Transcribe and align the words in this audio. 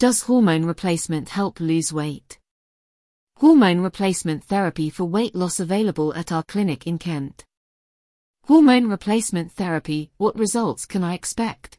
Does 0.00 0.22
hormone 0.22 0.64
replacement 0.64 1.28
help 1.28 1.60
lose 1.60 1.92
weight? 1.92 2.38
Hormone 3.36 3.80
replacement 3.82 4.42
therapy 4.42 4.88
for 4.88 5.04
weight 5.04 5.34
loss 5.34 5.60
available 5.60 6.14
at 6.14 6.32
our 6.32 6.42
clinic 6.42 6.86
in 6.86 6.96
Kent. 6.96 7.44
Hormone 8.46 8.86
replacement 8.86 9.52
therapy, 9.52 10.10
what 10.16 10.38
results 10.38 10.86
can 10.86 11.04
I 11.04 11.12
expect? 11.12 11.76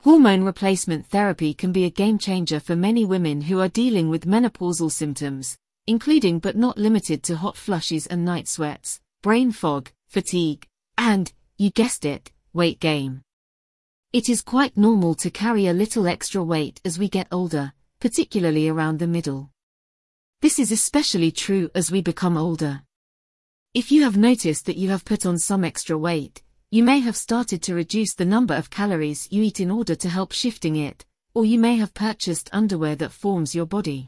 Hormone 0.00 0.42
replacement 0.42 1.06
therapy 1.06 1.54
can 1.54 1.72
be 1.72 1.86
a 1.86 1.90
game 1.90 2.18
changer 2.18 2.60
for 2.60 2.76
many 2.76 3.06
women 3.06 3.40
who 3.40 3.58
are 3.58 3.68
dealing 3.68 4.10
with 4.10 4.26
menopausal 4.26 4.92
symptoms, 4.92 5.56
including 5.86 6.40
but 6.40 6.56
not 6.56 6.76
limited 6.76 7.22
to 7.22 7.36
hot 7.36 7.56
flushes 7.56 8.06
and 8.06 8.22
night 8.22 8.48
sweats, 8.48 9.00
brain 9.22 9.50
fog, 9.50 9.90
fatigue, 10.08 10.66
and, 10.98 11.32
you 11.56 11.70
guessed 11.70 12.04
it, 12.04 12.32
weight 12.52 12.80
gain. 12.80 13.23
It 14.14 14.28
is 14.28 14.42
quite 14.42 14.76
normal 14.76 15.16
to 15.16 15.28
carry 15.28 15.66
a 15.66 15.72
little 15.72 16.06
extra 16.06 16.40
weight 16.40 16.80
as 16.84 17.00
we 17.00 17.08
get 17.08 17.26
older, 17.32 17.72
particularly 17.98 18.68
around 18.68 19.00
the 19.00 19.08
middle. 19.08 19.50
This 20.40 20.60
is 20.60 20.70
especially 20.70 21.32
true 21.32 21.68
as 21.74 21.90
we 21.90 22.00
become 22.00 22.36
older. 22.36 22.84
If 23.74 23.90
you 23.90 24.04
have 24.04 24.16
noticed 24.16 24.66
that 24.66 24.76
you 24.76 24.88
have 24.90 25.04
put 25.04 25.26
on 25.26 25.36
some 25.36 25.64
extra 25.64 25.98
weight, 25.98 26.44
you 26.70 26.84
may 26.84 27.00
have 27.00 27.16
started 27.16 27.60
to 27.64 27.74
reduce 27.74 28.14
the 28.14 28.24
number 28.24 28.54
of 28.54 28.70
calories 28.70 29.26
you 29.32 29.42
eat 29.42 29.58
in 29.58 29.68
order 29.68 29.96
to 29.96 30.08
help 30.08 30.30
shifting 30.30 30.76
it, 30.76 31.04
or 31.34 31.44
you 31.44 31.58
may 31.58 31.74
have 31.78 31.92
purchased 31.92 32.48
underwear 32.52 32.94
that 32.94 33.10
forms 33.10 33.52
your 33.52 33.66
body. 33.66 34.06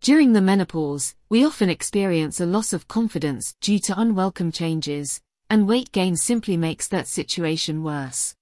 During 0.00 0.32
the 0.32 0.40
menopause, 0.40 1.14
we 1.28 1.44
often 1.44 1.68
experience 1.68 2.40
a 2.40 2.46
loss 2.46 2.72
of 2.72 2.88
confidence 2.88 3.54
due 3.60 3.80
to 3.80 4.00
unwelcome 4.00 4.50
changes, 4.50 5.20
and 5.50 5.68
weight 5.68 5.92
gain 5.92 6.16
simply 6.16 6.56
makes 6.56 6.88
that 6.88 7.06
situation 7.06 7.82
worse. 7.82 8.34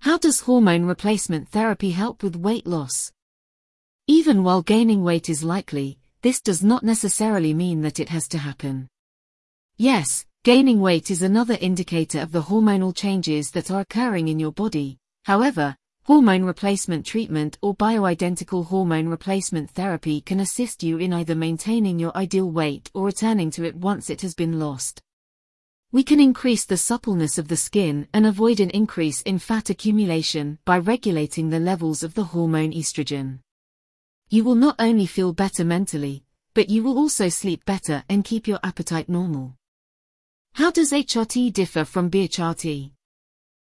How 0.00 0.16
does 0.16 0.40
hormone 0.40 0.86
replacement 0.86 1.50
therapy 1.50 1.90
help 1.90 2.22
with 2.22 2.34
weight 2.34 2.66
loss? 2.66 3.12
Even 4.06 4.42
while 4.42 4.62
gaining 4.62 5.04
weight 5.04 5.28
is 5.28 5.44
likely, 5.44 5.98
this 6.22 6.40
does 6.40 6.64
not 6.64 6.82
necessarily 6.82 7.52
mean 7.52 7.82
that 7.82 8.00
it 8.00 8.08
has 8.08 8.26
to 8.28 8.38
happen. 8.38 8.88
Yes, 9.76 10.24
gaining 10.42 10.80
weight 10.80 11.10
is 11.10 11.22
another 11.22 11.58
indicator 11.60 12.20
of 12.20 12.32
the 12.32 12.40
hormonal 12.40 12.96
changes 12.96 13.50
that 13.50 13.70
are 13.70 13.80
occurring 13.80 14.28
in 14.28 14.40
your 14.40 14.52
body. 14.52 14.96
However, 15.24 15.76
hormone 16.04 16.44
replacement 16.44 17.04
treatment 17.04 17.58
or 17.60 17.76
bioidentical 17.76 18.64
hormone 18.64 19.06
replacement 19.06 19.70
therapy 19.70 20.22
can 20.22 20.40
assist 20.40 20.82
you 20.82 20.96
in 20.96 21.12
either 21.12 21.34
maintaining 21.34 21.98
your 21.98 22.16
ideal 22.16 22.50
weight 22.50 22.90
or 22.94 23.04
returning 23.04 23.50
to 23.50 23.64
it 23.64 23.76
once 23.76 24.08
it 24.08 24.22
has 24.22 24.34
been 24.34 24.58
lost. 24.58 25.02
We 25.92 26.04
can 26.04 26.20
increase 26.20 26.64
the 26.64 26.76
suppleness 26.76 27.36
of 27.36 27.48
the 27.48 27.56
skin 27.56 28.06
and 28.14 28.24
avoid 28.24 28.60
an 28.60 28.70
increase 28.70 29.22
in 29.22 29.40
fat 29.40 29.70
accumulation 29.70 30.58
by 30.64 30.78
regulating 30.78 31.50
the 31.50 31.58
levels 31.58 32.04
of 32.04 32.14
the 32.14 32.22
hormone 32.22 32.70
estrogen. 32.70 33.40
You 34.28 34.44
will 34.44 34.54
not 34.54 34.76
only 34.78 35.06
feel 35.06 35.32
better 35.32 35.64
mentally, 35.64 36.22
but 36.54 36.68
you 36.68 36.84
will 36.84 36.96
also 36.96 37.28
sleep 37.28 37.64
better 37.64 38.04
and 38.08 38.24
keep 38.24 38.46
your 38.46 38.60
appetite 38.62 39.08
normal. 39.08 39.56
How 40.52 40.70
does 40.70 40.92
HRT 40.92 41.52
differ 41.52 41.84
from 41.84 42.08
BHRT? 42.08 42.92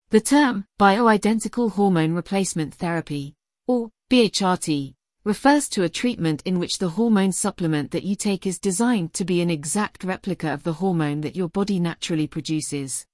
The 0.09 0.19
term 0.19 0.65
bioidentical 0.77 1.71
hormone 1.71 2.11
replacement 2.11 2.73
therapy, 2.73 3.35
or 3.67 3.89
BHRT, 4.09 4.95
refers 5.23 5.69
to 5.69 5.83
a 5.83 5.89
treatment 5.89 6.41
in 6.45 6.57
which 6.57 6.79
the 6.79 6.89
hormone 6.89 7.31
supplement 7.31 7.91
that 7.91 8.03
you 8.03 8.15
take 8.15 8.47
is 8.47 8.57
designed 8.57 9.13
to 9.13 9.23
be 9.23 9.39
an 9.39 9.49
exact 9.51 10.03
replica 10.03 10.51
of 10.51 10.63
the 10.63 10.73
hormone 10.73 11.21
that 11.21 11.35
your 11.35 11.49
body 11.49 11.79
naturally 11.79 12.25
produces. 12.25 13.05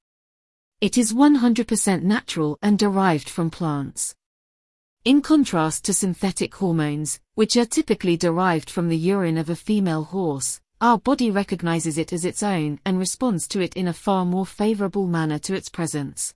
It 0.79 0.97
is 0.97 1.13
100% 1.13 2.03
natural 2.03 2.57
and 2.61 2.79
derived 2.79 3.27
from 3.27 3.49
plants. 3.49 4.15
In 5.03 5.21
contrast 5.21 5.83
to 5.85 5.93
synthetic 5.93 6.55
hormones, 6.55 7.19
which 7.35 7.57
are 7.57 7.65
typically 7.65 8.15
derived 8.15 8.69
from 8.69 8.87
the 8.87 8.97
urine 8.97 9.37
of 9.37 9.49
a 9.49 9.55
female 9.55 10.03
horse, 10.03 10.61
our 10.79 10.97
body 10.97 11.31
recognizes 11.31 11.97
it 11.97 12.13
as 12.13 12.23
its 12.23 12.43
own 12.43 12.79
and 12.85 12.99
responds 12.99 13.47
to 13.47 13.59
it 13.59 13.75
in 13.75 13.87
a 13.87 13.93
far 13.93 14.23
more 14.23 14.45
favorable 14.45 15.07
manner 15.07 15.39
to 15.39 15.55
its 15.55 15.69
presence. 15.69 16.33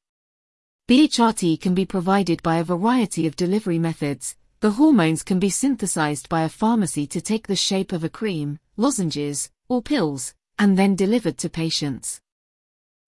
BHRT 0.89 1.61
can 1.61 1.73
be 1.73 1.85
provided 1.85 2.41
by 2.43 2.57
a 2.57 2.63
variety 2.63 3.27
of 3.27 3.35
delivery 3.35 3.79
methods, 3.79 4.35
the 4.61 4.71
hormones 4.71 5.23
can 5.23 5.39
be 5.39 5.49
synthesized 5.49 6.29
by 6.29 6.43
a 6.43 6.49
pharmacy 6.49 7.07
to 7.07 7.19
take 7.19 7.47
the 7.47 7.55
shape 7.55 7.91
of 7.91 8.03
a 8.03 8.09
cream, 8.09 8.59
lozenges, 8.77 9.49
or 9.67 9.81
pills, 9.81 10.35
and 10.59 10.77
then 10.77 10.95
delivered 10.95 11.35
to 11.35 11.49
patients. 11.49 12.21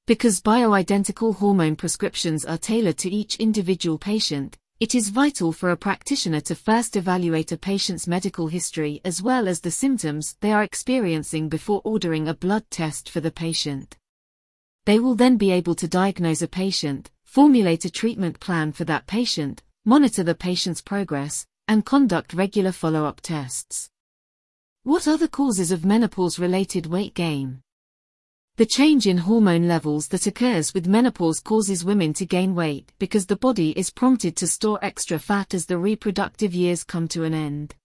Because 0.07 0.41
bioidentical 0.41 1.35
hormone 1.35 1.75
prescriptions 1.75 2.43
are 2.43 2.57
tailored 2.57 2.97
to 2.97 3.11
each 3.11 3.35
individual 3.35 3.99
patient, 3.99 4.57
it 4.79 4.95
is 4.95 5.09
vital 5.09 5.51
for 5.51 5.69
a 5.69 5.77
practitioner 5.77 6.41
to 6.41 6.55
first 6.55 6.95
evaluate 6.95 7.51
a 7.51 7.57
patient's 7.57 8.07
medical 8.07 8.47
history 8.47 8.99
as 9.05 9.21
well 9.21 9.47
as 9.47 9.59
the 9.59 9.69
symptoms 9.69 10.35
they 10.41 10.51
are 10.51 10.63
experiencing 10.63 11.49
before 11.49 11.81
ordering 11.85 12.27
a 12.27 12.33
blood 12.33 12.65
test 12.71 13.07
for 13.07 13.19
the 13.19 13.31
patient. 13.31 13.95
They 14.85 14.97
will 14.97 15.13
then 15.13 15.37
be 15.37 15.51
able 15.51 15.75
to 15.75 15.87
diagnose 15.87 16.41
a 16.41 16.47
patient, 16.47 17.11
formulate 17.23 17.85
a 17.85 17.91
treatment 17.91 18.39
plan 18.39 18.71
for 18.71 18.85
that 18.85 19.05
patient, 19.05 19.61
monitor 19.85 20.23
the 20.23 20.35
patient's 20.35 20.81
progress, 20.81 21.45
and 21.67 21.85
conduct 21.85 22.33
regular 22.33 22.71
follow-up 22.71 23.19
tests. 23.21 23.89
What 24.83 25.07
are 25.07 25.17
the 25.17 25.27
causes 25.27 25.71
of 25.71 25.85
menopause-related 25.85 26.85
weight 26.85 27.13
gain? 27.13 27.61
The 28.55 28.65
change 28.65 29.07
in 29.07 29.17
hormone 29.17 29.67
levels 29.67 30.07
that 30.09 30.27
occurs 30.27 30.73
with 30.73 30.87
menopause 30.87 31.39
causes 31.39 31.83
women 31.83 32.13
to 32.13 32.25
gain 32.25 32.53
weight 32.53 32.93
because 32.99 33.25
the 33.25 33.35
body 33.35 33.71
is 33.71 33.89
prompted 33.89 34.35
to 34.37 34.47
store 34.47 34.77
extra 34.83 35.19
fat 35.19 35.53
as 35.53 35.65
the 35.65 35.77
reproductive 35.77 36.53
years 36.53 36.83
come 36.83 37.07
to 37.07 37.23
an 37.23 37.33
end. 37.33 37.75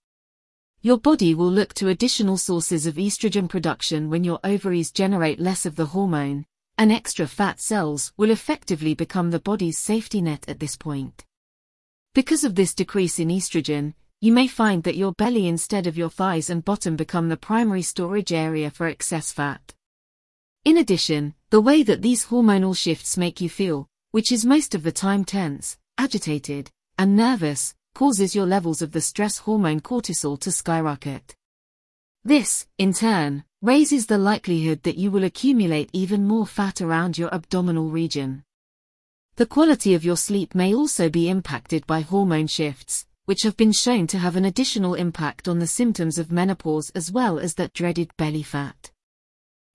Your 0.81 0.97
body 0.97 1.35
will 1.35 1.51
look 1.51 1.73
to 1.73 1.89
additional 1.89 2.37
sources 2.37 2.85
of 2.85 2.95
estrogen 2.95 3.49
production 3.49 4.09
when 4.09 4.23
your 4.23 4.39
ovaries 4.45 4.91
generate 4.91 5.39
less 5.39 5.65
of 5.65 5.75
the 5.75 5.87
hormone, 5.87 6.45
and 6.77 6.91
extra 6.91 7.27
fat 7.27 7.59
cells 7.59 8.13
will 8.15 8.31
effectively 8.31 8.93
become 8.93 9.31
the 9.31 9.39
body's 9.39 9.77
safety 9.77 10.21
net 10.21 10.45
at 10.47 10.59
this 10.59 10.77
point. 10.77 11.25
Because 12.15 12.43
of 12.43 12.55
this 12.55 12.73
decrease 12.73 13.19
in 13.19 13.27
estrogen, 13.27 13.93
you 14.19 14.33
may 14.33 14.47
find 14.47 14.83
that 14.83 14.97
your 14.97 15.13
belly 15.13 15.47
instead 15.47 15.85
of 15.85 15.97
your 15.97 16.09
thighs 16.09 16.49
and 16.49 16.65
bottom 16.65 16.95
become 16.95 17.29
the 17.29 17.37
primary 17.37 17.83
storage 17.83 18.33
area 18.33 18.71
for 18.71 18.87
excess 18.87 19.31
fat. 19.31 19.73
In 20.65 20.77
addition, 20.77 21.35
the 21.51 21.61
way 21.61 21.83
that 21.83 22.01
these 22.01 22.25
hormonal 22.25 22.75
shifts 22.75 23.15
make 23.15 23.39
you 23.39 23.49
feel, 23.49 23.87
which 24.11 24.31
is 24.31 24.43
most 24.43 24.73
of 24.73 24.83
the 24.83 24.91
time 24.91 25.23
tense, 25.23 25.77
agitated, 25.97 26.71
and 26.97 27.15
nervous, 27.15 27.75
causes 27.93 28.35
your 28.35 28.45
levels 28.45 28.81
of 28.81 28.91
the 28.91 29.01
stress 29.01 29.37
hormone 29.37 29.79
cortisol 29.79 30.39
to 30.39 30.51
skyrocket. 30.51 31.35
This, 32.25 32.67
in 32.77 32.93
turn, 32.93 33.43
raises 33.61 34.07
the 34.07 34.17
likelihood 34.17 34.83
that 34.83 34.97
you 34.97 35.11
will 35.11 35.23
accumulate 35.23 35.89
even 35.93 36.27
more 36.27 36.47
fat 36.47 36.81
around 36.81 37.17
your 37.17 37.33
abdominal 37.33 37.89
region. 37.89 38.43
The 39.39 39.45
quality 39.45 39.93
of 39.93 40.03
your 40.03 40.17
sleep 40.17 40.53
may 40.53 40.75
also 40.75 41.07
be 41.07 41.29
impacted 41.29 41.87
by 41.87 42.01
hormone 42.01 42.47
shifts, 42.47 43.05
which 43.23 43.43
have 43.43 43.55
been 43.55 43.71
shown 43.71 44.05
to 44.07 44.17
have 44.17 44.35
an 44.35 44.43
additional 44.43 44.95
impact 44.95 45.47
on 45.47 45.59
the 45.59 45.65
symptoms 45.65 46.17
of 46.17 46.29
menopause 46.29 46.89
as 46.89 47.09
well 47.09 47.39
as 47.39 47.53
that 47.53 47.71
dreaded 47.71 48.11
belly 48.17 48.43
fat. 48.43 48.91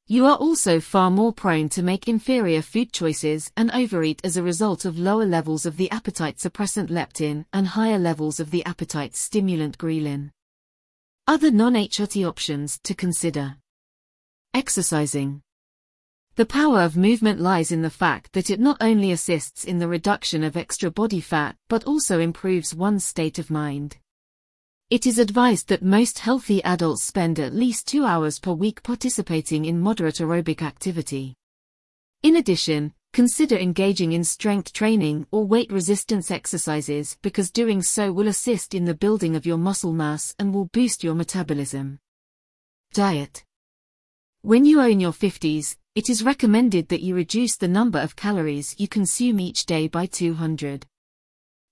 You 0.06 0.26
are 0.26 0.36
also 0.36 0.80
far 0.80 1.10
more 1.10 1.32
prone 1.32 1.70
to 1.70 1.82
make 1.82 2.08
inferior 2.08 2.60
food 2.60 2.92
choices 2.92 3.50
and 3.56 3.70
overeat 3.70 4.20
as 4.22 4.36
a 4.36 4.42
result 4.42 4.84
of 4.84 4.98
lower 4.98 5.24
levels 5.24 5.64
of 5.64 5.78
the 5.78 5.90
appetite 5.90 6.36
suppressant 6.36 6.90
leptin 6.90 7.46
and 7.54 7.68
higher 7.68 7.98
levels 7.98 8.40
of 8.40 8.50
the 8.50 8.62
appetite 8.66 9.16
stimulant 9.16 9.78
ghrelin. 9.78 10.28
Other 11.26 11.50
non-HRT 11.50 12.28
options 12.28 12.78
to 12.84 12.94
consider. 12.94 13.56
Exercising. 14.52 15.40
The 16.36 16.44
power 16.44 16.80
of 16.80 16.96
movement 16.96 17.40
lies 17.40 17.70
in 17.70 17.82
the 17.82 17.90
fact 17.90 18.32
that 18.32 18.50
it 18.50 18.58
not 18.58 18.78
only 18.80 19.12
assists 19.12 19.62
in 19.62 19.78
the 19.78 19.86
reduction 19.86 20.42
of 20.42 20.56
extra 20.56 20.90
body 20.90 21.20
fat 21.20 21.54
but 21.68 21.84
also 21.84 22.18
improves 22.18 22.74
one's 22.74 23.04
state 23.04 23.38
of 23.38 23.52
mind. 23.52 23.98
It 24.90 25.06
is 25.06 25.20
advised 25.20 25.68
that 25.68 25.84
most 25.84 26.18
healthy 26.18 26.62
adults 26.64 27.04
spend 27.04 27.38
at 27.38 27.54
least 27.54 27.86
two 27.86 28.04
hours 28.04 28.40
per 28.40 28.52
week 28.52 28.82
participating 28.82 29.64
in 29.64 29.80
moderate 29.80 30.16
aerobic 30.16 30.60
activity. 30.60 31.36
In 32.24 32.34
addition, 32.34 32.92
consider 33.12 33.56
engaging 33.56 34.10
in 34.10 34.24
strength 34.24 34.72
training 34.72 35.28
or 35.30 35.46
weight 35.46 35.70
resistance 35.70 36.32
exercises 36.32 37.16
because 37.22 37.52
doing 37.52 37.80
so 37.80 38.12
will 38.12 38.26
assist 38.26 38.74
in 38.74 38.86
the 38.86 38.94
building 38.94 39.36
of 39.36 39.46
your 39.46 39.58
muscle 39.58 39.92
mass 39.92 40.34
and 40.40 40.52
will 40.52 40.66
boost 40.72 41.04
your 41.04 41.14
metabolism. 41.14 42.00
Diet. 42.92 43.44
When 44.42 44.64
you 44.64 44.80
are 44.80 44.88
in 44.88 44.98
your 44.98 45.12
50s, 45.12 45.76
it 45.94 46.10
is 46.10 46.24
recommended 46.24 46.88
that 46.88 47.02
you 47.02 47.14
reduce 47.14 47.56
the 47.56 47.68
number 47.68 48.00
of 48.00 48.16
calories 48.16 48.74
you 48.78 48.88
consume 48.88 49.38
each 49.38 49.64
day 49.64 49.86
by 49.86 50.06
200. 50.06 50.84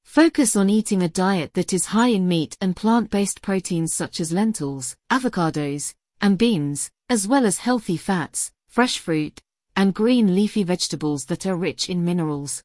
Focus 0.05 0.55
on 0.55 0.71
eating 0.71 1.03
a 1.03 1.09
diet 1.09 1.55
that 1.55 1.73
is 1.73 1.87
high 1.87 2.09
in 2.09 2.29
meat 2.29 2.57
and 2.61 2.77
plant-based 2.77 3.43
proteins 3.43 3.93
such 3.93 4.21
as 4.21 4.33
lentils, 4.33 4.97
avocados, 5.11 5.95
and 6.21 6.39
beans, 6.39 6.89
as 7.09 7.27
well 7.27 7.45
as 7.45 7.59
healthy 7.59 7.97
fats, 7.97 8.53
fresh 8.69 8.99
fruit, 8.99 9.41
and 9.75 9.93
green 9.93 10.37
leafy 10.37 10.63
vegetables 10.63 11.25
that 11.25 11.45
are 11.45 11.57
rich 11.57 11.91
in 11.91 12.05
minerals. 12.05 12.63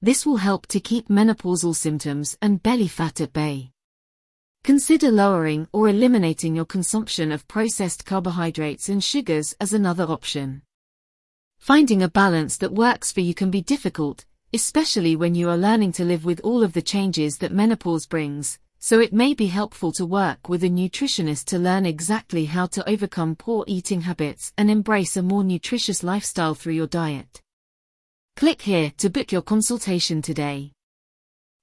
This 0.00 0.24
will 0.24 0.38
help 0.38 0.66
to 0.68 0.80
keep 0.80 1.08
menopausal 1.08 1.76
symptoms 1.76 2.38
and 2.40 2.62
belly 2.62 2.88
fat 2.88 3.20
at 3.20 3.34
bay. 3.34 3.72
Consider 4.64 5.10
lowering 5.10 5.66
or 5.72 5.88
eliminating 5.88 6.54
your 6.54 6.64
consumption 6.64 7.32
of 7.32 7.48
processed 7.48 8.04
carbohydrates 8.04 8.88
and 8.88 9.02
sugars 9.02 9.56
as 9.60 9.72
another 9.72 10.04
option. 10.04 10.62
Finding 11.58 12.00
a 12.00 12.08
balance 12.08 12.58
that 12.58 12.72
works 12.72 13.10
for 13.10 13.22
you 13.22 13.34
can 13.34 13.50
be 13.50 13.60
difficult, 13.60 14.24
especially 14.52 15.16
when 15.16 15.34
you 15.34 15.48
are 15.48 15.56
learning 15.56 15.90
to 15.92 16.04
live 16.04 16.24
with 16.24 16.40
all 16.44 16.62
of 16.62 16.74
the 16.74 16.82
changes 16.82 17.38
that 17.38 17.50
menopause 17.50 18.06
brings, 18.06 18.60
so 18.78 19.00
it 19.00 19.12
may 19.12 19.34
be 19.34 19.46
helpful 19.46 19.90
to 19.90 20.06
work 20.06 20.48
with 20.48 20.62
a 20.62 20.68
nutritionist 20.68 21.46
to 21.46 21.58
learn 21.58 21.84
exactly 21.84 22.44
how 22.44 22.66
to 22.66 22.88
overcome 22.88 23.34
poor 23.34 23.64
eating 23.66 24.02
habits 24.02 24.52
and 24.56 24.70
embrace 24.70 25.16
a 25.16 25.22
more 25.22 25.42
nutritious 25.42 26.04
lifestyle 26.04 26.54
through 26.54 26.74
your 26.74 26.86
diet. 26.86 27.42
Click 28.36 28.62
here 28.62 28.92
to 28.98 29.10
book 29.10 29.32
your 29.32 29.42
consultation 29.42 30.22
today. 30.22 30.70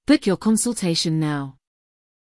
Book 0.06 0.26
your 0.26 0.36
consultation 0.36 1.18
now. 1.18 1.56